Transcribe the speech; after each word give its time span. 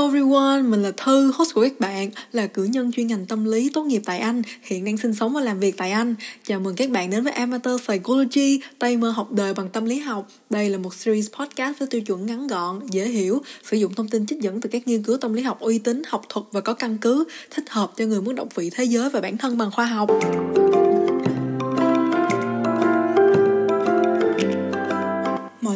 Hello 0.00 0.12
everyone, 0.12 0.62
mình 0.62 0.82
là 0.82 0.90
Thư, 0.96 1.32
host 1.34 1.54
của 1.54 1.62
các 1.62 1.80
bạn, 1.80 2.10
là 2.32 2.46
cử 2.46 2.64
nhân 2.64 2.92
chuyên 2.92 3.06
ngành 3.06 3.26
tâm 3.26 3.44
lý 3.44 3.70
tốt 3.74 3.82
nghiệp 3.82 4.02
tại 4.04 4.18
Anh, 4.18 4.42
hiện 4.62 4.84
đang 4.84 4.96
sinh 4.96 5.14
sống 5.14 5.32
và 5.32 5.40
làm 5.40 5.60
việc 5.60 5.76
tại 5.76 5.90
Anh. 5.90 6.14
Chào 6.46 6.60
mừng 6.60 6.76
các 6.76 6.90
bạn 6.90 7.10
đến 7.10 7.24
với 7.24 7.32
Amateur 7.32 7.80
Psychology, 7.80 8.60
tay 8.78 8.96
mơ 8.96 9.10
học 9.10 9.32
đời 9.32 9.54
bằng 9.54 9.68
tâm 9.68 9.84
lý 9.84 9.98
học. 9.98 10.28
Đây 10.50 10.70
là 10.70 10.78
một 10.78 10.94
series 10.94 11.30
podcast 11.30 11.78
với 11.78 11.88
tiêu 11.88 12.00
chuẩn 12.00 12.26
ngắn 12.26 12.46
gọn, 12.46 12.80
dễ 12.90 13.08
hiểu, 13.08 13.42
sử 13.70 13.76
dụng 13.76 13.94
thông 13.94 14.08
tin 14.08 14.26
trích 14.26 14.40
dẫn 14.40 14.60
từ 14.60 14.68
các 14.72 14.88
nghiên 14.88 15.02
cứu 15.02 15.16
tâm 15.16 15.32
lý 15.32 15.42
học 15.42 15.60
uy 15.60 15.78
tín, 15.78 16.02
học 16.06 16.22
thuật 16.28 16.46
và 16.52 16.60
có 16.60 16.74
căn 16.74 16.98
cứ, 16.98 17.24
thích 17.50 17.70
hợp 17.70 17.92
cho 17.96 18.04
người 18.04 18.20
muốn 18.20 18.34
động 18.34 18.48
vị 18.54 18.70
thế 18.70 18.84
giới 18.84 19.10
và 19.10 19.20
bản 19.20 19.38
thân 19.38 19.58
bằng 19.58 19.70
khoa 19.70 19.84
học. 19.84 20.10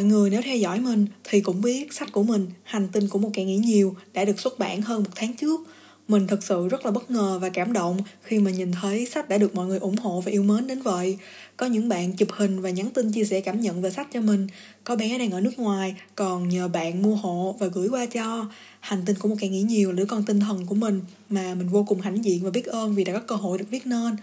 Người 0.07 0.29
nếu 0.29 0.41
theo 0.41 0.57
dõi 0.57 0.79
mình 0.79 1.05
thì 1.23 1.41
cũng 1.41 1.61
biết 1.61 1.93
sách 1.93 2.11
của 2.11 2.23
mình, 2.23 2.47
Hành 2.63 2.87
tinh 2.91 3.07
của 3.07 3.19
một 3.19 3.29
kẻ 3.33 3.43
nghĩ 3.43 3.57
nhiều, 3.57 3.95
đã 4.13 4.25
được 4.25 4.39
xuất 4.39 4.59
bản 4.59 4.81
hơn 4.81 5.03
một 5.03 5.09
tháng 5.15 5.33
trước. 5.33 5.61
Mình 6.07 6.27
thật 6.27 6.43
sự 6.43 6.67
rất 6.67 6.85
là 6.85 6.91
bất 6.91 7.11
ngờ 7.11 7.39
và 7.41 7.49
cảm 7.49 7.73
động 7.73 7.97
khi 8.23 8.39
mà 8.39 8.51
nhìn 8.51 8.71
thấy 8.71 9.05
sách 9.05 9.29
đã 9.29 9.37
được 9.37 9.55
mọi 9.55 9.67
người 9.67 9.79
ủng 9.79 9.95
hộ 9.95 10.21
và 10.21 10.31
yêu 10.31 10.43
mến 10.43 10.67
đến 10.67 10.81
vậy. 10.81 11.17
Có 11.57 11.65
những 11.65 11.89
bạn 11.89 12.13
chụp 12.13 12.29
hình 12.31 12.61
và 12.61 12.69
nhắn 12.69 12.89
tin 12.89 13.11
chia 13.11 13.25
sẻ 13.25 13.41
cảm 13.41 13.61
nhận 13.61 13.81
về 13.81 13.91
sách 13.91 14.07
cho 14.13 14.21
mình. 14.21 14.47
Có 14.83 14.95
bé 14.95 15.17
đang 15.17 15.31
ở 15.31 15.41
nước 15.41 15.59
ngoài, 15.59 15.95
còn 16.15 16.49
nhờ 16.49 16.67
bạn 16.67 17.01
mua 17.01 17.15
hộ 17.15 17.55
và 17.59 17.67
gửi 17.67 17.87
qua 17.87 18.05
cho. 18.05 18.49
Hành 18.79 19.01
tinh 19.05 19.15
của 19.19 19.29
một 19.29 19.35
kẻ 19.39 19.47
nghĩ 19.47 19.61
nhiều 19.61 19.91
là 19.91 19.95
đứa 19.95 20.05
con 20.05 20.23
tinh 20.23 20.39
thần 20.39 20.65
của 20.65 20.75
mình 20.75 21.01
mà 21.29 21.55
mình 21.55 21.67
vô 21.67 21.83
cùng 21.83 22.01
hãnh 22.01 22.25
diện 22.25 22.43
và 22.43 22.49
biết 22.49 22.65
ơn 22.65 22.95
vì 22.95 23.03
đã 23.03 23.13
có 23.13 23.19
cơ 23.19 23.35
hội 23.35 23.57
được 23.57 23.65
viết 23.69 23.85
nên. 23.87 24.15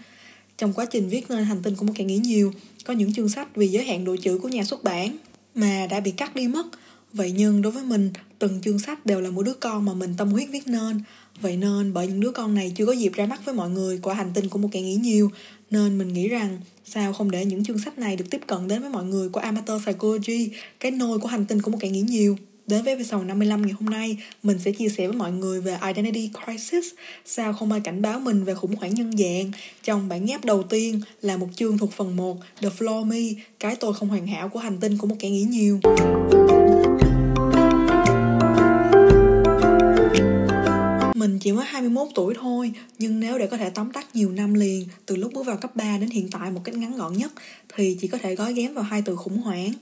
Trong 0.57 0.73
quá 0.73 0.85
trình 0.85 1.09
viết 1.09 1.29
nên 1.29 1.43
hành 1.43 1.61
tinh 1.63 1.75
của 1.75 1.85
một 1.85 1.93
kẻ 1.95 2.03
nghĩ 2.03 2.17
nhiều, 2.17 2.53
có 2.85 2.93
những 2.93 3.13
chương 3.13 3.29
sách 3.29 3.55
vì 3.55 3.67
giới 3.67 3.83
hạn 3.83 4.05
độ 4.05 4.15
chữ 4.15 4.37
của 4.37 4.47
nhà 4.47 4.63
xuất 4.63 4.83
bản 4.83 5.17
mà 5.55 5.87
đã 5.89 5.99
bị 5.99 6.11
cắt 6.11 6.35
đi 6.35 6.47
mất. 6.47 6.65
Vậy 7.13 7.33
nhưng 7.35 7.61
đối 7.61 7.71
với 7.71 7.83
mình, 7.83 8.11
từng 8.39 8.61
chương 8.61 8.79
sách 8.79 9.05
đều 9.05 9.21
là 9.21 9.29
một 9.29 9.43
đứa 9.43 9.53
con 9.53 9.85
mà 9.85 9.93
mình 9.93 10.13
tâm 10.17 10.29
huyết 10.29 10.49
viết 10.51 10.67
nên. 10.67 11.01
Vậy 11.41 11.57
nên 11.57 11.93
bởi 11.93 12.07
những 12.07 12.19
đứa 12.19 12.31
con 12.31 12.53
này 12.53 12.71
chưa 12.75 12.85
có 12.85 12.91
dịp 12.91 13.13
ra 13.13 13.25
mắt 13.25 13.45
với 13.45 13.55
mọi 13.55 13.69
người 13.69 13.97
của 13.97 14.13
hành 14.13 14.31
tinh 14.33 14.49
của 14.49 14.59
một 14.59 14.69
kẻ 14.71 14.81
nghĩ 14.81 14.95
nhiều, 14.95 15.31
nên 15.69 15.97
mình 15.97 16.13
nghĩ 16.13 16.27
rằng 16.27 16.59
sao 16.85 17.13
không 17.13 17.31
để 17.31 17.45
những 17.45 17.63
chương 17.63 17.79
sách 17.79 17.99
này 17.99 18.15
được 18.15 18.25
tiếp 18.29 18.41
cận 18.47 18.67
đến 18.67 18.81
với 18.81 18.89
mọi 18.89 19.03
người 19.03 19.29
của 19.29 19.39
Amateur 19.39 19.83
Psychology, 19.83 20.49
cái 20.79 20.91
nôi 20.91 21.19
của 21.19 21.27
hành 21.27 21.45
tinh 21.45 21.61
của 21.61 21.71
một 21.71 21.77
kẻ 21.81 21.89
nghĩ 21.89 22.01
nhiều? 22.01 22.37
Đến 22.67 22.83
với 22.83 22.93
episode 22.93 23.25
55 23.25 23.61
ngày 23.61 23.75
hôm 23.79 23.89
nay, 23.89 24.17
mình 24.43 24.59
sẽ 24.59 24.71
chia 24.71 24.89
sẻ 24.89 25.07
với 25.07 25.17
mọi 25.17 25.31
người 25.31 25.61
về 25.61 25.77
Identity 25.87 26.29
Crisis, 26.45 26.85
sao 27.25 27.53
không 27.53 27.71
ai 27.71 27.81
cảnh 27.81 28.01
báo 28.01 28.19
mình 28.19 28.43
về 28.43 28.53
khủng 28.53 28.75
hoảng 28.75 28.93
nhân 28.93 29.17
dạng. 29.17 29.51
Trong 29.83 30.09
bản 30.09 30.25
nháp 30.25 30.45
đầu 30.45 30.63
tiên 30.63 31.01
là 31.21 31.37
một 31.37 31.47
chương 31.55 31.77
thuộc 31.77 31.91
phần 31.93 32.15
1, 32.15 32.37
The 32.61 32.69
Floor 32.69 33.05
Me, 33.05 33.41
cái 33.59 33.75
tôi 33.75 33.93
không 33.93 34.09
hoàn 34.09 34.27
hảo 34.27 34.49
của 34.49 34.59
hành 34.59 34.77
tinh 34.77 34.97
của 34.97 35.07
một 35.07 35.15
kẻ 35.19 35.29
nghĩ 35.29 35.43
nhiều. 35.43 35.79
Mình 41.15 41.39
chỉ 41.39 41.51
mới 41.51 41.65
21 41.65 42.07
tuổi 42.15 42.33
thôi, 42.39 42.71
nhưng 42.99 43.19
nếu 43.19 43.37
để 43.37 43.47
có 43.47 43.57
thể 43.57 43.69
tóm 43.69 43.91
tắt 43.91 44.05
nhiều 44.13 44.31
năm 44.31 44.53
liền, 44.53 44.87
từ 45.05 45.15
lúc 45.15 45.33
bước 45.33 45.45
vào 45.45 45.57
cấp 45.57 45.75
3 45.75 45.97
đến 45.97 46.09
hiện 46.09 46.29
tại 46.31 46.51
một 46.51 46.61
cách 46.63 46.75
ngắn 46.75 46.97
gọn 46.97 47.13
nhất, 47.13 47.31
thì 47.75 47.97
chỉ 48.01 48.07
có 48.07 48.17
thể 48.17 48.35
gói 48.35 48.53
ghém 48.53 48.73
vào 48.73 48.83
hai 48.83 49.01
từ 49.01 49.15
khủng 49.15 49.37
hoảng 49.37 49.73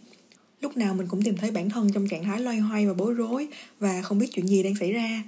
lúc 0.61 0.77
nào 0.77 0.93
mình 0.93 1.07
cũng 1.07 1.21
tìm 1.21 1.37
thấy 1.37 1.51
bản 1.51 1.69
thân 1.69 1.91
trong 1.91 2.07
trạng 2.07 2.23
thái 2.23 2.39
loay 2.39 2.57
hoay 2.57 2.87
và 2.87 2.93
bối 2.93 3.13
rối 3.13 3.47
và 3.79 4.01
không 4.01 4.19
biết 4.19 4.27
chuyện 4.33 4.47
gì 4.47 4.63
đang 4.63 4.75
xảy 4.75 4.91
ra. 4.91 5.23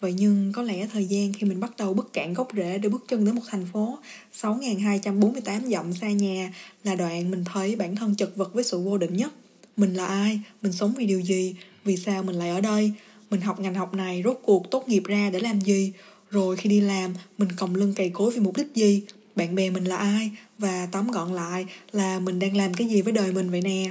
Vậy 0.00 0.12
nhưng 0.12 0.52
có 0.52 0.62
lẽ 0.62 0.88
thời 0.92 1.04
gian 1.04 1.32
khi 1.32 1.46
mình 1.46 1.60
bắt 1.60 1.72
đầu 1.78 1.94
bứt 1.94 2.12
cạn 2.12 2.34
gốc 2.34 2.48
rễ 2.56 2.78
để 2.78 2.88
bước 2.88 3.04
chân 3.08 3.24
đến 3.24 3.34
một 3.34 3.42
thành 3.48 3.66
phố 3.72 3.98
6.248 4.40 5.70
dặm 5.70 5.92
xa 5.92 6.10
nhà 6.10 6.52
là 6.84 6.94
đoạn 6.94 7.30
mình 7.30 7.44
thấy 7.44 7.76
bản 7.76 7.96
thân 7.96 8.14
chật 8.14 8.36
vật 8.36 8.54
với 8.54 8.64
sự 8.64 8.78
vô 8.78 8.98
định 8.98 9.16
nhất. 9.16 9.32
Mình 9.76 9.94
là 9.94 10.06
ai? 10.06 10.40
Mình 10.62 10.72
sống 10.72 10.94
vì 10.96 11.06
điều 11.06 11.20
gì? 11.20 11.54
Vì 11.84 11.96
sao 11.96 12.22
mình 12.22 12.36
lại 12.36 12.50
ở 12.50 12.60
đây? 12.60 12.92
Mình 13.30 13.40
học 13.40 13.60
ngành 13.60 13.74
học 13.74 13.94
này 13.94 14.22
rốt 14.24 14.40
cuộc 14.42 14.70
tốt 14.70 14.88
nghiệp 14.88 15.02
ra 15.04 15.30
để 15.30 15.40
làm 15.40 15.60
gì? 15.60 15.92
Rồi 16.30 16.56
khi 16.56 16.68
đi 16.68 16.80
làm, 16.80 17.14
mình 17.38 17.48
còng 17.56 17.74
lưng 17.74 17.94
cày 17.94 18.10
cối 18.10 18.30
vì 18.30 18.40
mục 18.40 18.56
đích 18.56 18.74
gì? 18.74 19.02
Bạn 19.36 19.54
bè 19.54 19.70
mình 19.70 19.84
là 19.84 19.96
ai? 19.96 20.30
Và 20.58 20.88
tóm 20.92 21.10
gọn 21.10 21.32
lại 21.32 21.66
là 21.92 22.18
mình 22.20 22.38
đang 22.38 22.56
làm 22.56 22.74
cái 22.74 22.88
gì 22.88 23.02
với 23.02 23.12
đời 23.12 23.32
mình 23.32 23.50
vậy 23.50 23.60
nè? 23.60 23.90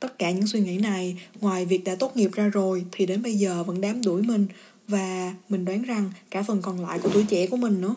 Tất 0.00 0.18
cả 0.18 0.30
những 0.30 0.46
suy 0.46 0.60
nghĩ 0.60 0.78
này 0.78 1.16
ngoài 1.40 1.64
việc 1.64 1.84
đã 1.84 1.94
tốt 1.94 2.16
nghiệp 2.16 2.30
ra 2.32 2.48
rồi 2.48 2.84
thì 2.92 3.06
đến 3.06 3.22
bây 3.22 3.34
giờ 3.34 3.64
vẫn 3.64 3.80
đám 3.80 4.02
đuổi 4.04 4.22
mình 4.22 4.46
và 4.88 5.34
mình 5.48 5.64
đoán 5.64 5.82
rằng 5.82 6.10
cả 6.30 6.42
phần 6.42 6.62
còn 6.62 6.80
lại 6.80 6.98
của 6.98 7.10
tuổi 7.12 7.24
trẻ 7.28 7.46
của 7.46 7.56
mình 7.56 7.80
nữa 7.80 7.94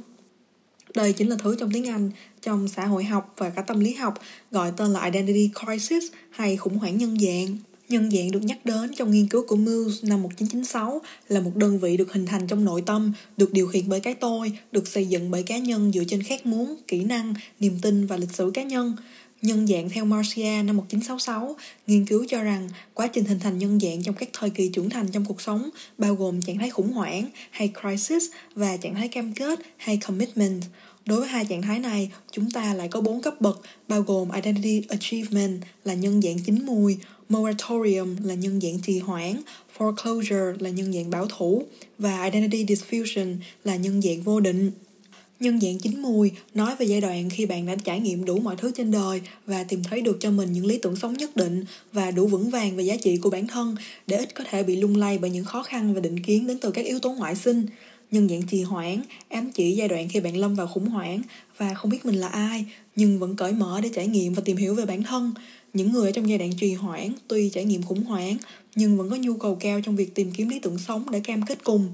đây 0.96 1.14
chính 1.14 1.30
là 1.30 1.36
thứ 1.44 1.56
trong 1.60 1.72
tiếng 1.72 1.88
Anh, 1.88 2.12
trong 2.42 2.68
xã 2.68 2.86
hội 2.86 3.04
học 3.04 3.34
và 3.38 3.50
cả 3.50 3.62
tâm 3.62 3.80
lý 3.80 3.94
học 3.94 4.14
gọi 4.52 4.72
tên 4.78 4.94
là 4.94 5.06
Identity 5.06 5.50
Crisis 5.56 6.04
hay 6.30 6.58
khủng 6.58 6.78
hoảng 6.78 6.98
nhân 6.98 7.20
dạng. 7.20 7.58
Nhân 7.90 8.12
dạng 8.12 8.32
được 8.32 8.44
nhắc 8.44 8.66
đến 8.66 8.92
trong 8.96 9.12
nghiên 9.12 9.28
cứu 9.28 9.46
của 9.48 9.56
Mills 9.56 10.04
năm 10.04 10.22
1996 10.22 11.02
là 11.28 11.40
một 11.40 11.56
đơn 11.56 11.80
vị 11.80 11.98
được 11.98 12.14
hình 12.14 12.26
thành 12.26 12.48
trong 12.48 12.66
nội 12.66 12.84
tâm, 12.86 13.14
được 13.38 13.54
điều 13.54 13.68
khiển 13.68 13.84
bởi 13.88 14.00
cái 14.00 14.14
tôi, 14.14 14.52
được 14.72 14.88
xây 14.88 15.06
dựng 15.06 15.32
bởi 15.32 15.44
cá 15.44 15.58
nhân 15.58 15.92
dựa 15.92 16.04
trên 16.08 16.24
khát 16.24 16.46
muốn, 16.46 16.76
kỹ 16.88 17.04
năng, 17.04 17.34
niềm 17.60 17.80
tin 17.82 18.06
và 18.06 18.18
lịch 18.18 18.32
sử 18.32 18.52
cá 18.54 18.64
nhân. 18.64 18.96
Nhân 19.42 19.68
dạng 19.68 19.90
theo 19.90 20.06
Marcia 20.06 20.64
năm 20.64 20.78
1966 20.78 21.56
nghiên 21.88 22.06
cứu 22.06 22.26
cho 22.30 22.44
rằng 22.44 22.70
quá 22.94 23.08
trình 23.08 23.26
hình 23.26 23.40
thành 23.40 23.58
nhân 23.58 23.80
dạng 23.80 24.04
trong 24.04 24.16
các 24.16 24.30
thời 24.34 24.50
kỳ 24.50 24.70
trưởng 24.70 24.90
thành 24.90 25.08
trong 25.12 25.26
cuộc 25.26 25.42
sống 25.42 25.70
bao 25.98 26.16
gồm 26.16 26.42
trạng 26.42 26.58
thái 26.58 26.70
khủng 26.70 26.92
hoảng 26.92 27.26
hay 27.52 27.74
crisis 27.82 28.24
và 28.56 28.78
trạng 28.78 28.96
thái 28.96 29.08
cam 29.08 29.34
kết 29.34 29.60
hay 29.78 29.98
commitment. 29.98 30.62
Đối 31.06 31.20
với 31.20 31.30
hai 31.30 31.46
trạng 31.46 31.62
thái 31.62 31.80
này, 31.80 32.12
chúng 32.32 32.52
ta 32.52 32.74
lại 32.74 32.88
có 32.88 33.02
bốn 33.02 33.22
cấp 33.22 33.42
bậc 33.42 33.62
bao 33.88 34.02
gồm 34.02 34.30
Identity 34.32 34.82
Achievement 34.90 35.62
là 35.86 35.94
nhân 35.94 36.22
dạng 36.22 36.40
chín 36.40 36.66
mùi, 36.66 36.98
Moratorium 37.30 38.16
là 38.24 38.34
nhân 38.34 38.62
dạng 38.62 38.80
trì 38.80 39.00
hoãn, 39.00 39.42
Foreclosure 39.78 40.56
là 40.60 40.70
nhân 40.70 40.94
dạng 40.94 41.10
bảo 41.10 41.28
thủ 41.28 41.64
và 41.98 42.26
Identity 42.26 42.76
Diffusion 42.76 43.36
là 43.64 43.76
nhân 43.76 44.02
dạng 44.02 44.22
vô 44.22 44.40
định. 44.40 44.72
Nhân 45.42 45.60
dạng 45.60 45.80
chín 45.80 46.02
mùi, 46.02 46.32
nói 46.54 46.76
về 46.80 46.86
giai 46.86 47.02
đoạn 47.02 47.30
khi 47.30 47.46
bạn 47.46 47.66
đã 47.66 47.76
trải 47.84 48.00
nghiệm 48.00 48.26
đủ 48.26 48.40
mọi 48.40 48.56
thứ 48.56 48.72
trên 48.76 48.92
đời 48.92 49.22
và 49.46 49.64
tìm 49.64 49.84
thấy 49.84 50.02
được 50.02 50.18
cho 50.20 50.32
mình 50.32 50.54
những 50.54 50.66
lý 50.66 50.78
tưởng 50.78 50.96
sống 50.96 51.14
nhất 51.14 51.36
định 51.36 51.66
và 51.94 52.12
đủ 52.12 52.28
vững 52.28 52.50
vàng 52.50 52.76
về 52.76 52.84
giá 52.84 52.96
trị 52.96 53.18
của 53.18 53.30
bản 53.30 53.48
thân 53.48 53.76
để 54.08 54.18
ít 54.18 54.36
có 54.36 54.44
thể 54.50 54.64
bị 54.64 54.76
lung 54.76 54.96
lay 54.96 55.18
bởi 55.18 55.30
những 55.30 55.46
khó 55.46 55.64
khăn 55.64 55.94
và 55.94 56.00
định 56.00 56.20
kiến 56.20 56.48
đến 56.48 56.58
từ 56.62 56.72
các 56.72 56.86
yếu 56.86 57.00
tố 57.00 57.12
ngoại 57.12 57.36
sinh. 57.36 57.66
Nhân 58.12 58.30
dạng 58.30 58.42
trì 58.48 58.62
hoãn, 58.62 59.02
ám 59.30 59.52
chỉ 59.54 59.72
giai 59.72 59.88
đoạn 59.88 60.10
khi 60.10 60.20
bạn 60.20 60.38
lâm 60.38 60.56
vào 60.56 60.68
khủng 60.68 60.88
hoảng 60.88 61.22
và 61.58 61.74
không 61.74 61.92
biết 61.92 62.06
mình 62.06 62.16
là 62.16 62.28
ai, 62.28 62.66
nhưng 62.96 63.20
vẫn 63.20 63.36
cởi 63.36 63.54
mở 63.54 63.82
để 63.84 63.90
trải 63.96 64.08
nghiệm 64.08 64.34
và 64.34 64.42
tìm 64.46 64.58
hiểu 64.58 64.76
về 64.76 64.86
bản 64.86 65.04
thân. 65.04 65.34
Những 65.74 65.92
người 65.92 66.10
ở 66.10 66.12
trong 66.12 66.30
giai 66.30 66.38
đoạn 66.38 66.52
trì 66.60 66.74
hoãn 66.74 67.14
tuy 67.28 67.50
trải 67.50 67.66
nghiệm 67.66 67.84
khủng 67.84 68.04
hoảng, 68.04 68.38
nhưng 68.76 68.98
vẫn 68.98 69.10
có 69.10 69.16
nhu 69.16 69.34
cầu 69.34 69.56
cao 69.56 69.82
trong 69.82 69.96
việc 69.96 70.16
tìm 70.16 70.32
kiếm 70.32 70.50
lý 70.50 70.60
tưởng 70.60 70.78
sống 70.78 71.12
để 71.12 71.20
cam 71.20 71.42
kết 71.46 71.64
cùng. 71.64 71.88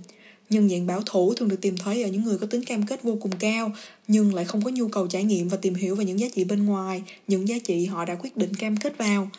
Nhân 0.49 0.69
dạng 0.69 0.87
bảo 0.87 1.01
thủ 1.05 1.33
thường 1.33 1.49
được 1.49 1.61
tìm 1.61 1.77
thấy 1.77 2.03
ở 2.03 2.09
những 2.09 2.23
người 2.23 2.37
có 2.37 2.47
tính 2.47 2.63
cam 2.63 2.85
kết 2.85 3.03
vô 3.03 3.17
cùng 3.21 3.31
cao 3.39 3.71
nhưng 4.07 4.35
lại 4.35 4.45
không 4.45 4.61
có 4.61 4.71
nhu 4.71 4.87
cầu 4.87 5.07
trải 5.07 5.23
nghiệm 5.23 5.47
và 5.47 5.57
tìm 5.57 5.75
hiểu 5.75 5.95
về 5.95 6.05
những 6.05 6.19
giá 6.19 6.27
trị 6.35 6.43
bên 6.43 6.65
ngoài, 6.65 7.03
những 7.27 7.47
giá 7.47 7.55
trị 7.63 7.85
họ 7.85 8.05
đã 8.05 8.15
quyết 8.15 8.37
định 8.37 8.53
cam 8.53 8.77
kết 8.77 8.97
vào. 8.97 9.29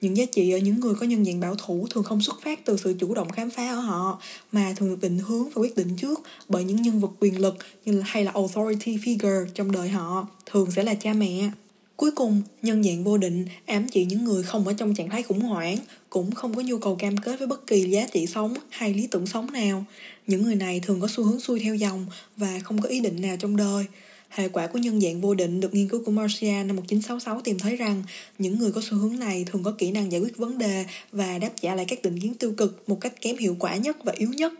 Những 0.00 0.16
giá 0.16 0.24
trị 0.32 0.50
ở 0.50 0.58
những 0.58 0.80
người 0.80 0.94
có 0.94 1.06
nhân 1.06 1.24
dạng 1.24 1.40
bảo 1.40 1.54
thủ 1.54 1.86
thường 1.90 2.04
không 2.04 2.22
xuất 2.22 2.36
phát 2.42 2.64
từ 2.64 2.76
sự 2.76 2.94
chủ 2.98 3.14
động 3.14 3.30
khám 3.30 3.50
phá 3.50 3.68
ở 3.68 3.80
họ 3.80 4.20
mà 4.52 4.74
thường 4.76 4.88
được 4.88 5.00
định 5.00 5.18
hướng 5.18 5.44
và 5.44 5.60
quyết 5.62 5.76
định 5.76 5.96
trước 5.96 6.22
bởi 6.48 6.64
những 6.64 6.82
nhân 6.82 7.00
vật 7.00 7.10
quyền 7.20 7.40
lực 7.40 7.56
như 7.84 7.92
là, 7.92 8.04
hay 8.06 8.24
là 8.24 8.32
authority 8.34 8.96
figure 8.96 9.46
trong 9.54 9.72
đời 9.72 9.88
họ, 9.88 10.28
thường 10.46 10.70
sẽ 10.70 10.82
là 10.82 10.94
cha 10.94 11.12
mẹ. 11.12 11.50
Cuối 11.96 12.10
cùng, 12.10 12.42
nhân 12.62 12.82
dạng 12.82 13.04
vô 13.04 13.18
định 13.18 13.46
ám 13.66 13.86
chỉ 13.88 14.04
những 14.04 14.24
người 14.24 14.42
không 14.42 14.66
ở 14.68 14.72
trong 14.72 14.94
trạng 14.94 15.08
thái 15.08 15.22
khủng 15.22 15.40
hoảng, 15.40 15.78
cũng 16.10 16.30
không 16.30 16.54
có 16.54 16.62
nhu 16.62 16.78
cầu 16.78 16.96
cam 16.96 17.16
kết 17.16 17.38
với 17.38 17.48
bất 17.48 17.66
kỳ 17.66 17.80
giá 17.80 18.06
trị 18.12 18.26
sống 18.26 18.54
hay 18.70 18.94
lý 18.94 19.06
tưởng 19.06 19.26
sống 19.26 19.52
nào. 19.52 19.84
Những 20.26 20.42
người 20.42 20.54
này 20.54 20.80
thường 20.80 21.00
có 21.00 21.08
xu 21.10 21.24
hướng 21.24 21.40
xuôi 21.40 21.60
theo 21.60 21.74
dòng 21.74 22.06
và 22.36 22.58
không 22.64 22.82
có 22.82 22.88
ý 22.88 23.00
định 23.00 23.20
nào 23.20 23.36
trong 23.36 23.56
đời. 23.56 23.84
Hệ 24.28 24.48
quả 24.48 24.66
của 24.66 24.78
nhân 24.78 25.00
dạng 25.00 25.20
vô 25.20 25.34
định 25.34 25.60
được 25.60 25.74
nghiên 25.74 25.88
cứu 25.88 26.02
của 26.04 26.10
Marcia 26.10 26.62
năm 26.64 26.76
1966 26.76 27.40
tìm 27.40 27.58
thấy 27.58 27.76
rằng 27.76 28.02
những 28.38 28.58
người 28.58 28.72
có 28.72 28.80
xu 28.84 28.96
hướng 28.96 29.18
này 29.18 29.44
thường 29.44 29.62
có 29.62 29.70
kỹ 29.70 29.90
năng 29.90 30.12
giải 30.12 30.20
quyết 30.20 30.36
vấn 30.36 30.58
đề 30.58 30.84
và 31.12 31.38
đáp 31.38 31.50
trả 31.60 31.74
lại 31.74 31.86
các 31.88 32.02
định 32.02 32.20
kiến 32.20 32.34
tiêu 32.34 32.54
cực 32.56 32.88
một 32.88 33.00
cách 33.00 33.20
kém 33.20 33.36
hiệu 33.36 33.56
quả 33.58 33.76
nhất 33.76 33.96
và 34.04 34.12
yếu 34.16 34.28
nhất. 34.32 34.52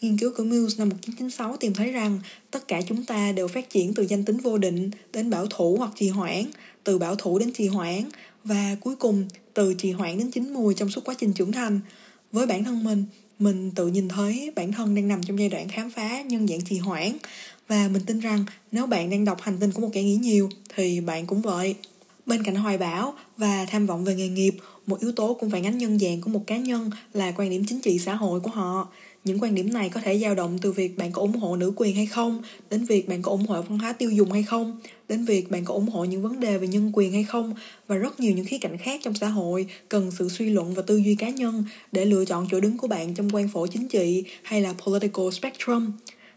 Nghiên 0.00 0.16
cứu 0.16 0.32
của 0.36 0.44
Mills 0.44 0.78
năm 0.78 0.88
1996 0.88 1.56
tìm 1.56 1.74
thấy 1.74 1.92
rằng 1.92 2.20
tất 2.50 2.68
cả 2.68 2.80
chúng 2.88 3.04
ta 3.04 3.32
đều 3.32 3.48
phát 3.48 3.70
triển 3.70 3.94
từ 3.94 4.02
danh 4.02 4.24
tính 4.24 4.36
vô 4.36 4.58
định 4.58 4.90
đến 5.12 5.30
bảo 5.30 5.46
thủ 5.46 5.76
hoặc 5.78 5.90
trì 5.96 6.08
hoãn, 6.08 6.44
từ 6.84 6.98
bảo 6.98 7.16
thủ 7.16 7.38
đến 7.38 7.52
trì 7.52 7.68
hoãn 7.68 8.04
và 8.44 8.76
cuối 8.80 8.96
cùng 8.96 9.28
từ 9.54 9.74
trì 9.74 9.92
hoãn 9.92 10.18
đến 10.18 10.30
chín 10.30 10.52
mùi 10.52 10.74
trong 10.74 10.90
suốt 10.90 11.04
quá 11.04 11.14
trình 11.18 11.32
trưởng 11.32 11.52
thành. 11.52 11.80
Với 12.32 12.46
bản 12.46 12.64
thân 12.64 12.84
mình, 12.84 13.04
mình 13.38 13.70
tự 13.70 13.86
nhìn 13.86 14.08
thấy 14.08 14.52
bản 14.56 14.72
thân 14.72 14.94
đang 14.94 15.08
nằm 15.08 15.22
trong 15.22 15.38
giai 15.38 15.48
đoạn 15.48 15.68
khám 15.68 15.90
phá 15.90 16.22
nhân 16.22 16.48
dạng 16.48 16.64
trì 16.64 16.78
hoãn 16.78 17.12
và 17.68 17.88
mình 17.88 18.02
tin 18.06 18.20
rằng 18.20 18.44
nếu 18.72 18.86
bạn 18.86 19.10
đang 19.10 19.24
đọc 19.24 19.40
hành 19.40 19.58
tinh 19.60 19.72
của 19.72 19.80
một 19.80 19.90
kẻ 19.92 20.02
nghĩ 20.02 20.16
nhiều 20.16 20.48
thì 20.74 21.00
bạn 21.00 21.26
cũng 21.26 21.42
vậy. 21.42 21.74
Bên 22.26 22.42
cạnh 22.42 22.54
hoài 22.54 22.78
bão 22.78 23.14
và 23.36 23.66
tham 23.70 23.86
vọng 23.86 24.04
về 24.04 24.14
nghề 24.14 24.28
nghiệp, 24.28 24.54
một 24.88 25.00
yếu 25.00 25.12
tố 25.12 25.36
cũng 25.40 25.50
phản 25.50 25.66
ánh 25.66 25.78
nhân 25.78 25.98
dạng 25.98 26.20
của 26.20 26.30
một 26.30 26.46
cá 26.46 26.56
nhân 26.56 26.90
là 27.12 27.32
quan 27.36 27.50
điểm 27.50 27.64
chính 27.68 27.80
trị 27.80 27.98
xã 27.98 28.14
hội 28.14 28.40
của 28.40 28.50
họ. 28.50 28.88
Những 29.24 29.38
quan 29.42 29.54
điểm 29.54 29.72
này 29.72 29.88
có 29.88 30.00
thể 30.00 30.18
dao 30.18 30.34
động 30.34 30.58
từ 30.62 30.72
việc 30.72 30.98
bạn 30.98 31.12
có 31.12 31.22
ủng 31.22 31.32
hộ 31.32 31.56
nữ 31.56 31.72
quyền 31.76 31.96
hay 31.96 32.06
không, 32.06 32.42
đến 32.70 32.84
việc 32.84 33.08
bạn 33.08 33.22
có 33.22 33.30
ủng 33.30 33.46
hộ 33.46 33.62
văn 33.62 33.78
hóa 33.78 33.92
tiêu 33.92 34.10
dùng 34.10 34.32
hay 34.32 34.42
không, 34.42 34.80
đến 35.08 35.24
việc 35.24 35.50
bạn 35.50 35.64
có 35.64 35.74
ủng 35.74 35.88
hộ 35.88 36.04
những 36.04 36.22
vấn 36.22 36.40
đề 36.40 36.58
về 36.58 36.68
nhân 36.68 36.90
quyền 36.94 37.12
hay 37.12 37.24
không. 37.24 37.54
Và 37.86 37.96
rất 37.96 38.20
nhiều 38.20 38.32
những 38.34 38.44
khía 38.44 38.58
cạnh 38.58 38.78
khác 38.78 39.00
trong 39.04 39.14
xã 39.14 39.28
hội 39.28 39.66
cần 39.88 40.10
sự 40.10 40.28
suy 40.28 40.50
luận 40.50 40.74
và 40.74 40.82
tư 40.82 40.96
duy 40.96 41.14
cá 41.14 41.28
nhân 41.28 41.64
để 41.92 42.04
lựa 42.04 42.24
chọn 42.24 42.46
chỗ 42.50 42.60
đứng 42.60 42.78
của 42.78 42.86
bạn 42.86 43.14
trong 43.14 43.28
quan 43.32 43.48
phổ 43.48 43.66
chính 43.66 43.88
trị 43.88 44.24
hay 44.42 44.60
là 44.60 44.74
political 44.86 45.30
spectrum. 45.30 45.92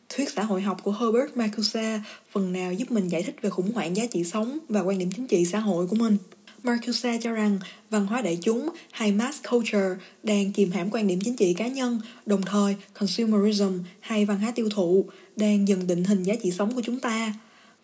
Thuyết 0.09 0.29
xã 0.29 0.43
hội 0.43 0.61
học 0.61 0.77
của 0.83 0.91
Herbert 0.91 1.37
Marcuse, 1.37 2.01
phần 2.31 2.53
nào 2.53 2.73
giúp 2.73 2.91
mình 2.91 3.07
giải 3.07 3.23
thích 3.23 3.35
về 3.41 3.49
khủng 3.49 3.71
hoảng 3.71 3.95
giá 3.95 4.05
trị 4.05 4.23
sống 4.23 4.57
và 4.69 4.81
quan 4.81 4.97
điểm 4.97 5.09
chính 5.15 5.27
trị 5.27 5.45
xã 5.45 5.59
hội 5.59 5.87
của 5.87 5.95
mình. 5.95 6.17
Marcuse 6.63 7.19
cho 7.21 7.31
rằng 7.31 7.59
văn 7.89 8.05
hóa 8.05 8.21
đại 8.21 8.37
chúng 8.41 8.69
hay 8.91 9.11
mass 9.11 9.39
culture 9.51 9.95
đang 10.23 10.51
kìm 10.51 10.71
hãm 10.71 10.89
quan 10.91 11.07
điểm 11.07 11.19
chính 11.23 11.35
trị 11.35 11.53
cá 11.53 11.67
nhân, 11.67 11.99
đồng 12.25 12.41
thời 12.41 12.75
consumerism 12.93 13.79
hay 13.99 14.25
văn 14.25 14.39
hóa 14.39 14.51
tiêu 14.51 14.69
thụ 14.69 15.05
đang 15.35 15.67
dần 15.67 15.87
định 15.87 16.03
hình 16.03 16.23
giá 16.23 16.33
trị 16.43 16.51
sống 16.51 16.75
của 16.75 16.81
chúng 16.85 16.99
ta. 16.99 17.33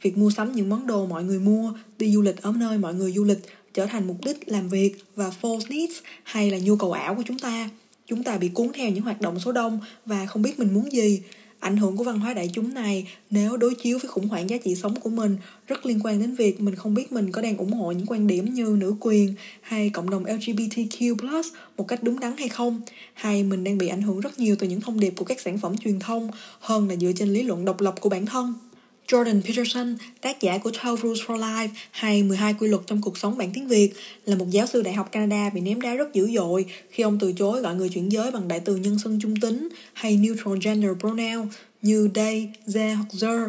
Việc 0.01 0.18
mua 0.18 0.31
sắm 0.31 0.51
những 0.51 0.69
món 0.69 0.88
đồ 0.88 1.06
mọi 1.06 1.24
người 1.24 1.39
mua, 1.39 1.74
đi 1.97 2.13
du 2.13 2.21
lịch 2.21 2.41
ở 2.41 2.53
nơi 2.57 2.77
mọi 2.77 2.94
người 2.94 3.12
du 3.12 3.24
lịch 3.24 3.39
trở 3.74 3.85
thành 3.85 4.07
mục 4.07 4.18
đích 4.25 4.50
làm 4.50 4.69
việc 4.69 4.95
và 5.15 5.31
false 5.41 5.69
needs 5.69 5.94
hay 6.24 6.51
là 6.51 6.57
nhu 6.57 6.75
cầu 6.75 6.91
ảo 6.91 7.15
của 7.15 7.24
chúng 7.25 7.39
ta. 7.39 7.69
Chúng 8.06 8.24
ta 8.24 8.38
bị 8.38 8.50
cuốn 8.50 8.68
theo 8.74 8.89
những 8.89 9.03
hoạt 9.03 9.21
động 9.21 9.39
số 9.39 9.51
đông 9.51 9.79
và 10.06 10.25
không 10.25 10.41
biết 10.41 10.59
mình 10.59 10.74
muốn 10.74 10.91
gì, 10.91 11.21
ảnh 11.59 11.77
hưởng 11.77 11.98
của 11.98 12.04
văn 12.04 12.19
hóa 12.19 12.33
đại 12.33 12.50
chúng 12.54 12.74
này, 12.74 13.07
nếu 13.30 13.57
đối 13.57 13.75
chiếu 13.75 13.98
với 13.98 14.07
khủng 14.09 14.27
hoảng 14.27 14.50
giá 14.50 14.57
trị 14.57 14.75
sống 14.75 15.00
của 15.00 15.09
mình, 15.09 15.38
rất 15.68 15.86
liên 15.86 16.00
quan 16.04 16.19
đến 16.19 16.36
việc 16.36 16.62
mình 16.62 16.75
không 16.75 16.94
biết 16.94 17.12
mình 17.12 17.31
có 17.31 17.42
đang 17.42 17.57
ủng 17.57 17.74
hộ 17.74 17.92
những 17.92 18.07
quan 18.07 18.27
điểm 18.27 18.54
như 18.54 18.75
nữ 18.80 18.95
quyền 19.00 19.33
hay 19.62 19.89
cộng 19.89 20.09
đồng 20.09 20.24
LGBTQ+ 20.24 21.44
một 21.77 21.88
cách 21.88 22.04
đúng 22.04 22.19
đắn 22.19 22.38
hay 22.38 22.50
không, 22.50 22.81
hay 23.13 23.44
mình 23.44 23.63
đang 23.63 23.77
bị 23.77 23.88
ảnh 23.88 24.01
hưởng 24.01 24.19
rất 24.19 24.39
nhiều 24.39 24.56
từ 24.59 24.68
những 24.68 24.81
thông 24.81 25.00
điệp 25.00 25.13
của 25.18 25.25
các 25.25 25.39
sản 25.39 25.57
phẩm 25.57 25.77
truyền 25.77 26.00
thông, 26.00 26.30
hơn 26.59 26.89
là 26.89 26.95
dựa 26.95 27.12
trên 27.15 27.30
lý 27.30 27.44
luận 27.44 27.65
độc 27.65 27.81
lập 27.81 27.95
của 28.01 28.10
bản 28.10 28.25
thân. 28.25 28.53
Jordan 29.07 29.42
Peterson, 29.42 29.95
tác 30.21 30.42
giả 30.42 30.57
của 30.57 30.71
12 30.71 30.98
Rules 31.04 31.21
for 31.21 31.38
Life 31.38 31.68
hay 31.92 32.24
12 32.24 32.54
quy 32.54 32.68
luật 32.68 32.81
trong 32.88 33.01
cuộc 33.01 33.18
sống 33.18 33.38
bản 33.38 33.50
tiếng 33.54 33.68
Việt, 33.68 33.94
là 34.25 34.36
một 34.36 34.45
giáo 34.50 34.68
sư 34.68 34.81
đại 34.81 34.94
học 34.94 35.12
Canada 35.12 35.50
bị 35.50 35.62
ném 35.62 35.81
đá 35.81 35.95
rất 35.95 36.13
dữ 36.13 36.30
dội 36.36 36.65
khi 36.89 37.04
ông 37.04 37.19
từ 37.19 37.33
chối 37.33 37.62
gọi 37.62 37.75
người 37.75 37.89
chuyển 37.89 38.12
giới 38.12 38.31
bằng 38.31 38.48
đại 38.48 38.59
từ 38.59 38.75
nhân 38.75 39.00
xưng 39.00 39.19
trung 39.19 39.36
tính 39.36 39.69
hay 39.94 40.18
neutral 40.18 40.57
gender 40.62 40.92
pronoun 41.00 41.48
như 41.81 42.09
they, 42.13 42.48
they 42.74 42.94
hoặc 42.94 43.07
their. 43.21 43.42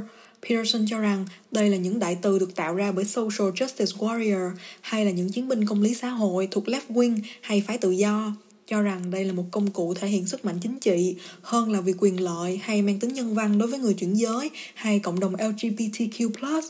Peterson 0.42 0.86
cho 0.88 0.98
rằng 0.98 1.26
đây 1.50 1.70
là 1.70 1.76
những 1.76 1.98
đại 1.98 2.18
từ 2.22 2.38
được 2.38 2.54
tạo 2.54 2.74
ra 2.74 2.92
bởi 2.92 3.04
social 3.04 3.48
justice 3.48 3.98
warrior 3.98 4.50
hay 4.80 5.04
là 5.04 5.10
những 5.10 5.30
chiến 5.30 5.48
binh 5.48 5.66
công 5.66 5.82
lý 5.82 5.94
xã 5.94 6.08
hội 6.08 6.48
thuộc 6.50 6.64
left 6.64 6.88
wing 6.88 7.18
hay 7.40 7.62
phái 7.66 7.78
tự 7.78 7.90
do 7.90 8.32
cho 8.70 8.82
rằng 8.82 9.10
đây 9.10 9.24
là 9.24 9.32
một 9.32 9.44
công 9.50 9.70
cụ 9.70 9.94
thể 9.94 10.08
hiện 10.08 10.26
sức 10.26 10.44
mạnh 10.44 10.58
chính 10.60 10.78
trị 10.78 11.14
hơn 11.42 11.72
là 11.72 11.80
vì 11.80 11.92
quyền 11.98 12.20
lợi 12.20 12.60
hay 12.62 12.82
mang 12.82 12.98
tính 12.98 13.12
nhân 13.12 13.34
văn 13.34 13.58
đối 13.58 13.68
với 13.68 13.78
người 13.78 13.94
chuyển 13.94 14.14
giới 14.14 14.50
hay 14.74 14.98
cộng 14.98 15.20
đồng 15.20 15.34
LGBTQ+. 15.36 16.60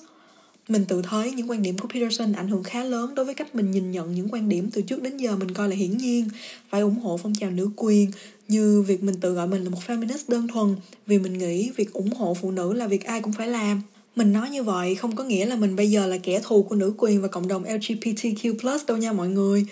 Mình 0.68 0.84
tự 0.84 1.02
thấy 1.02 1.32
những 1.32 1.50
quan 1.50 1.62
điểm 1.62 1.78
của 1.78 1.88
Peterson 1.88 2.32
ảnh 2.32 2.48
hưởng 2.48 2.62
khá 2.62 2.84
lớn 2.84 3.14
đối 3.14 3.24
với 3.24 3.34
cách 3.34 3.54
mình 3.54 3.70
nhìn 3.70 3.90
nhận 3.90 4.14
những 4.14 4.28
quan 4.32 4.48
điểm 4.48 4.70
từ 4.70 4.82
trước 4.82 5.02
đến 5.02 5.16
giờ 5.16 5.36
mình 5.36 5.54
coi 5.54 5.68
là 5.68 5.76
hiển 5.76 5.96
nhiên, 5.96 6.28
phải 6.68 6.80
ủng 6.80 7.00
hộ 7.00 7.16
phong 7.16 7.34
trào 7.34 7.50
nữ 7.50 7.70
quyền, 7.76 8.10
như 8.48 8.82
việc 8.82 9.02
mình 9.02 9.20
tự 9.20 9.32
gọi 9.34 9.48
mình 9.48 9.64
là 9.64 9.70
một 9.70 9.78
feminist 9.86 10.24
đơn 10.28 10.48
thuần 10.48 10.76
vì 11.06 11.18
mình 11.18 11.38
nghĩ 11.38 11.70
việc 11.76 11.92
ủng 11.92 12.10
hộ 12.10 12.34
phụ 12.34 12.50
nữ 12.50 12.72
là 12.72 12.86
việc 12.86 13.04
ai 13.04 13.20
cũng 13.20 13.32
phải 13.32 13.48
làm. 13.48 13.82
Mình 14.16 14.32
nói 14.32 14.50
như 14.50 14.62
vậy 14.62 14.94
không 14.94 15.16
có 15.16 15.24
nghĩa 15.24 15.46
là 15.46 15.56
mình 15.56 15.76
bây 15.76 15.90
giờ 15.90 16.06
là 16.06 16.18
kẻ 16.18 16.40
thù 16.44 16.62
của 16.62 16.74
nữ 16.74 16.92
quyền 16.98 17.22
và 17.22 17.28
cộng 17.28 17.48
đồng 17.48 17.64
LGBTQ+ 17.64 18.78
đâu 18.86 18.96
nha 18.96 19.12
mọi 19.12 19.28
người 19.28 19.66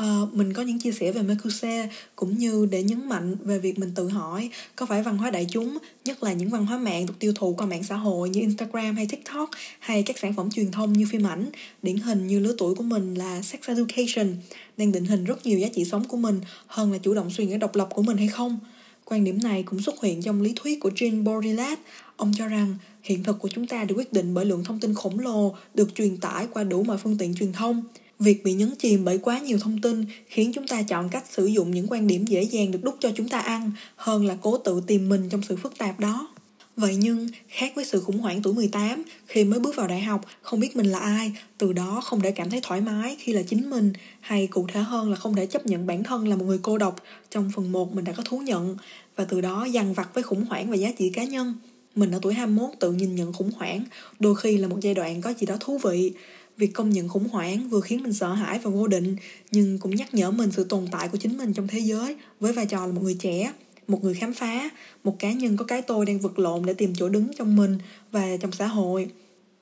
uh, 0.00 0.34
mình 0.34 0.52
có 0.52 0.62
những 0.62 0.78
chia 0.78 0.92
sẻ 0.92 1.12
về 1.12 1.22
Mercuse 1.22 1.88
cũng 2.16 2.38
như 2.38 2.66
để 2.70 2.82
nhấn 2.82 3.08
mạnh 3.08 3.36
về 3.44 3.58
việc 3.58 3.78
mình 3.78 3.92
tự 3.94 4.08
hỏi 4.08 4.50
có 4.76 4.86
phải 4.86 5.02
văn 5.02 5.18
hóa 5.18 5.30
đại 5.30 5.46
chúng 5.50 5.78
nhất 6.04 6.22
là 6.22 6.32
những 6.32 6.48
văn 6.48 6.66
hóa 6.66 6.78
mạng 6.78 7.06
được 7.06 7.14
tiêu 7.18 7.32
thụ 7.34 7.54
qua 7.58 7.66
mạng 7.66 7.82
xã 7.82 7.96
hội 7.96 8.28
như 8.28 8.40
Instagram 8.40 8.96
hay 8.96 9.06
TikTok 9.06 9.50
hay 9.78 10.02
các 10.02 10.18
sản 10.18 10.34
phẩm 10.34 10.50
truyền 10.50 10.70
thông 10.70 10.92
như 10.92 11.06
phim 11.10 11.26
ảnh. 11.26 11.46
Điển 11.82 11.96
hình 11.96 12.26
như 12.26 12.38
lứa 12.38 12.54
tuổi 12.58 12.74
của 12.74 12.82
mình 12.82 13.14
là 13.14 13.42
sex 13.42 13.60
education 13.66 14.36
đang 14.76 14.92
định 14.92 15.04
hình 15.04 15.24
rất 15.24 15.46
nhiều 15.46 15.58
giá 15.58 15.68
trị 15.74 15.84
sống 15.84 16.04
của 16.04 16.16
mình 16.16 16.40
hơn 16.66 16.92
là 16.92 16.98
chủ 16.98 17.14
động 17.14 17.30
suy 17.30 17.46
nghĩ 17.46 17.56
độc 17.56 17.76
lập 17.76 17.88
của 17.94 18.02
mình 18.02 18.16
hay 18.16 18.28
không. 18.28 18.58
Quan 19.04 19.24
điểm 19.24 19.42
này 19.42 19.62
cũng 19.62 19.82
xuất 19.82 20.02
hiện 20.02 20.22
trong 20.22 20.42
lý 20.42 20.52
thuyết 20.56 20.80
của 20.80 20.90
Jean 20.90 21.24
Baudrillard 21.24 21.80
ông 22.16 22.32
cho 22.36 22.46
rằng 22.46 22.74
hiện 23.02 23.24
thực 23.24 23.38
của 23.38 23.48
chúng 23.48 23.66
ta 23.66 23.84
được 23.84 23.94
quyết 23.94 24.12
định 24.12 24.34
bởi 24.34 24.44
lượng 24.44 24.64
thông 24.64 24.80
tin 24.80 24.94
khổng 24.94 25.18
lồ 25.18 25.54
được 25.74 25.94
truyền 25.94 26.16
tải 26.16 26.46
qua 26.52 26.64
đủ 26.64 26.82
mọi 26.82 26.96
phương 26.98 27.18
tiện 27.18 27.34
truyền 27.34 27.52
thông. 27.52 27.82
Việc 28.18 28.44
bị 28.44 28.52
nhấn 28.52 28.74
chìm 28.78 29.04
bởi 29.04 29.18
quá 29.18 29.38
nhiều 29.38 29.58
thông 29.58 29.80
tin 29.80 30.04
khiến 30.26 30.52
chúng 30.52 30.66
ta 30.66 30.82
chọn 30.82 31.08
cách 31.08 31.24
sử 31.30 31.46
dụng 31.46 31.70
những 31.70 31.86
quan 31.90 32.06
điểm 32.06 32.26
dễ 32.26 32.42
dàng 32.42 32.70
được 32.70 32.82
đúc 32.82 32.96
cho 33.00 33.10
chúng 33.16 33.28
ta 33.28 33.38
ăn 33.38 33.70
hơn 33.96 34.26
là 34.26 34.36
cố 34.40 34.58
tự 34.58 34.82
tìm 34.86 35.08
mình 35.08 35.28
trong 35.28 35.42
sự 35.48 35.56
phức 35.56 35.78
tạp 35.78 36.00
đó. 36.00 36.28
Vậy 36.76 36.96
nhưng, 36.96 37.28
khác 37.48 37.72
với 37.76 37.84
sự 37.84 38.00
khủng 38.00 38.18
hoảng 38.18 38.42
tuổi 38.42 38.54
18, 38.54 39.02
khi 39.26 39.44
mới 39.44 39.60
bước 39.60 39.76
vào 39.76 39.88
đại 39.88 40.00
học, 40.00 40.20
không 40.42 40.60
biết 40.60 40.76
mình 40.76 40.86
là 40.86 40.98
ai, 40.98 41.32
từ 41.58 41.72
đó 41.72 42.00
không 42.04 42.22
để 42.22 42.30
cảm 42.30 42.50
thấy 42.50 42.60
thoải 42.62 42.80
mái 42.80 43.16
khi 43.18 43.32
là 43.32 43.42
chính 43.42 43.70
mình, 43.70 43.92
hay 44.20 44.46
cụ 44.46 44.66
thể 44.72 44.80
hơn 44.80 45.10
là 45.10 45.16
không 45.16 45.34
để 45.34 45.46
chấp 45.46 45.66
nhận 45.66 45.86
bản 45.86 46.02
thân 46.02 46.28
là 46.28 46.36
một 46.36 46.44
người 46.44 46.58
cô 46.62 46.78
độc, 46.78 46.96
trong 47.30 47.50
phần 47.56 47.72
1 47.72 47.94
mình 47.94 48.04
đã 48.04 48.12
có 48.12 48.22
thú 48.22 48.38
nhận, 48.38 48.76
và 49.16 49.24
từ 49.24 49.40
đó 49.40 49.64
dằn 49.64 49.94
vặt 49.94 50.08
với 50.14 50.22
khủng 50.22 50.44
hoảng 50.44 50.70
và 50.70 50.76
giá 50.76 50.92
trị 50.98 51.10
cá 51.14 51.24
nhân. 51.24 51.54
Mình 51.94 52.10
ở 52.10 52.18
tuổi 52.22 52.34
21 52.34 52.70
tự 52.78 52.92
nhìn 52.92 53.14
nhận 53.14 53.32
khủng 53.32 53.50
hoảng, 53.56 53.84
đôi 54.20 54.34
khi 54.34 54.56
là 54.56 54.68
một 54.68 54.78
giai 54.80 54.94
đoạn 54.94 55.20
có 55.20 55.32
gì 55.32 55.46
đó 55.46 55.56
thú 55.60 55.78
vị, 55.78 56.12
Việc 56.56 56.72
công 56.72 56.90
nhận 56.90 57.08
khủng 57.08 57.28
hoảng 57.28 57.68
vừa 57.68 57.80
khiến 57.80 58.02
mình 58.02 58.12
sợ 58.12 58.32
hãi 58.32 58.58
và 58.58 58.70
vô 58.70 58.86
định, 58.86 59.16
nhưng 59.50 59.78
cũng 59.78 59.96
nhắc 59.96 60.14
nhở 60.14 60.30
mình 60.30 60.50
sự 60.52 60.64
tồn 60.64 60.86
tại 60.90 61.08
của 61.08 61.18
chính 61.18 61.36
mình 61.36 61.52
trong 61.52 61.68
thế 61.68 61.78
giới 61.78 62.16
với 62.40 62.52
vai 62.52 62.66
trò 62.66 62.86
là 62.86 62.92
một 62.92 63.02
người 63.02 63.16
trẻ, 63.20 63.52
một 63.88 64.04
người 64.04 64.14
khám 64.14 64.34
phá, 64.34 64.70
một 65.04 65.18
cá 65.18 65.32
nhân 65.32 65.56
có 65.56 65.64
cái 65.64 65.82
tôi 65.82 66.06
đang 66.06 66.18
vật 66.18 66.38
lộn 66.38 66.66
để 66.66 66.74
tìm 66.74 66.94
chỗ 66.96 67.08
đứng 67.08 67.28
trong 67.38 67.56
mình 67.56 67.78
và 68.12 68.36
trong 68.40 68.52
xã 68.52 68.66
hội. 68.66 69.08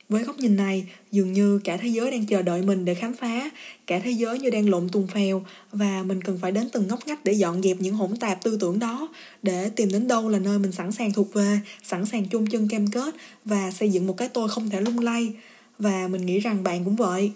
Với 0.08 0.24
góc 0.24 0.38
nhìn 0.38 0.56
này, 0.56 0.86
dường 1.12 1.32
như 1.32 1.58
cả 1.64 1.76
thế 1.76 1.88
giới 1.88 2.10
đang 2.10 2.26
chờ 2.26 2.42
đợi 2.42 2.62
mình 2.62 2.84
để 2.84 2.94
khám 2.94 3.14
phá, 3.14 3.50
cả 3.86 3.98
thế 3.98 4.10
giới 4.10 4.38
như 4.38 4.50
đang 4.50 4.68
lộn 4.68 4.88
tùng 4.88 5.06
phèo 5.06 5.44
và 5.72 6.02
mình 6.02 6.22
cần 6.22 6.38
phải 6.38 6.52
đến 6.52 6.68
từng 6.72 6.88
ngóc 6.88 7.06
ngách 7.06 7.24
để 7.24 7.32
dọn 7.32 7.62
dẹp 7.62 7.76
những 7.80 7.94
hỗn 7.94 8.16
tạp 8.16 8.42
tư 8.42 8.56
tưởng 8.60 8.78
đó, 8.78 9.08
để 9.42 9.70
tìm 9.76 9.88
đến 9.92 10.08
đâu 10.08 10.28
là 10.28 10.38
nơi 10.38 10.58
mình 10.58 10.72
sẵn 10.72 10.92
sàng 10.92 11.12
thuộc 11.12 11.34
về, 11.34 11.58
sẵn 11.84 12.06
sàng 12.06 12.28
chung 12.28 12.46
chân 12.46 12.68
cam 12.68 12.86
kết 12.86 13.14
và 13.44 13.70
xây 13.70 13.90
dựng 13.90 14.06
một 14.06 14.16
cái 14.16 14.28
tôi 14.28 14.48
không 14.48 14.70
thể 14.70 14.80
lung 14.80 14.98
lay 14.98 15.32
và 15.78 16.08
mình 16.08 16.26
nghĩ 16.26 16.38
rằng 16.40 16.64
bạn 16.64 16.84
cũng 16.84 16.96
vậy 16.96 17.30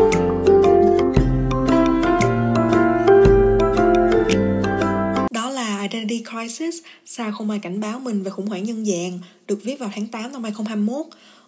đó 5.30 5.50
là 5.50 5.82
Identity 5.82 6.24
Crisis 6.30 6.74
Sao 7.06 7.32
không 7.32 7.50
ai 7.50 7.58
cảnh 7.58 7.80
báo 7.80 8.00
mình 8.00 8.22
về 8.22 8.30
khủng 8.30 8.46
hoảng 8.46 8.64
nhân 8.64 8.84
dạng 8.84 9.18
được 9.46 9.58
viết 9.62 9.78
vào 9.78 9.90
tháng 9.94 10.06
8 10.06 10.32
năm 10.32 10.42
2021 10.42 11.06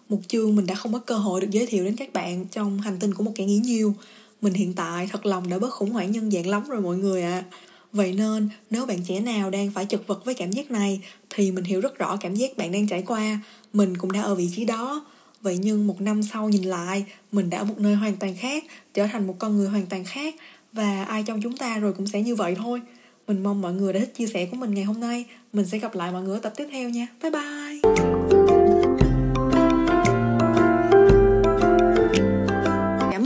một 0.09 0.19
chương 0.27 0.55
mình 0.55 0.65
đã 0.65 0.75
không 0.75 0.93
có 0.93 0.99
cơ 0.99 1.15
hội 1.15 1.41
được 1.41 1.47
giới 1.51 1.65
thiệu 1.65 1.85
đến 1.85 1.95
các 1.95 2.13
bạn 2.13 2.45
trong 2.51 2.81
hành 2.81 2.99
tinh 2.99 3.13
của 3.13 3.23
một 3.23 3.31
kẻ 3.35 3.45
nghĩ 3.45 3.57
nhiều 3.57 3.95
mình 4.41 4.53
hiện 4.53 4.73
tại 4.73 5.07
thật 5.11 5.25
lòng 5.25 5.49
đã 5.49 5.59
bớt 5.59 5.69
khủng 5.69 5.91
hoảng 5.91 6.11
nhân 6.11 6.31
dạng 6.31 6.47
lắm 6.47 6.63
rồi 6.69 6.81
mọi 6.81 6.97
người 6.97 7.23
ạ 7.23 7.43
à. 7.51 7.57
Vậy 7.93 8.13
nên, 8.13 8.49
nếu 8.69 8.85
bạn 8.85 8.99
trẻ 9.07 9.19
nào 9.19 9.49
đang 9.49 9.71
phải 9.71 9.85
chật 9.85 10.07
vật 10.07 10.25
với 10.25 10.33
cảm 10.33 10.51
giác 10.51 10.71
này, 10.71 11.01
thì 11.29 11.51
mình 11.51 11.63
hiểu 11.63 11.81
rất 11.81 11.97
rõ 11.97 12.17
cảm 12.17 12.35
giác 12.35 12.57
bạn 12.57 12.71
đang 12.71 12.87
trải 12.87 13.03
qua. 13.07 13.39
Mình 13.73 13.97
cũng 13.97 14.11
đã 14.11 14.21
ở 14.21 14.35
vị 14.35 14.49
trí 14.55 14.65
đó. 14.65 15.05
Vậy 15.41 15.57
nhưng 15.61 15.87
một 15.87 16.01
năm 16.01 16.23
sau 16.23 16.49
nhìn 16.49 16.63
lại, 16.63 17.05
mình 17.31 17.49
đã 17.49 17.57
ở 17.57 17.63
một 17.63 17.79
nơi 17.79 17.95
hoàn 17.95 18.15
toàn 18.15 18.35
khác, 18.35 18.63
trở 18.93 19.07
thành 19.07 19.27
một 19.27 19.35
con 19.39 19.57
người 19.57 19.67
hoàn 19.67 19.85
toàn 19.85 20.03
khác 20.03 20.35
và 20.73 21.03
ai 21.03 21.23
trong 21.23 21.41
chúng 21.41 21.57
ta 21.57 21.79
rồi 21.79 21.93
cũng 21.93 22.07
sẽ 22.07 22.21
như 22.21 22.35
vậy 22.35 22.55
thôi. 22.57 22.81
Mình 23.27 23.43
mong 23.43 23.61
mọi 23.61 23.73
người 23.73 23.93
đã 23.93 23.99
thích 23.99 24.13
chia 24.15 24.27
sẻ 24.27 24.45
của 24.45 24.57
mình 24.57 24.73
ngày 24.73 24.83
hôm 24.83 24.99
nay. 24.99 25.25
Mình 25.53 25.65
sẽ 25.65 25.79
gặp 25.79 25.95
lại 25.95 26.11
mọi 26.11 26.23
người 26.23 26.37
ở 26.37 26.39
tập 26.39 26.53
tiếp 26.55 26.67
theo 26.71 26.89
nha. 26.89 27.07
Bye 27.21 27.31
bye! 27.31 27.70